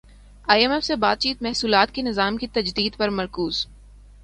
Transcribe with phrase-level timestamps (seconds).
[0.47, 3.65] ئی M F سے بات چیت محصولات کے نظام کی تجدید پر مرکوز